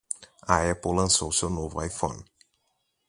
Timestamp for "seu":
1.31-1.47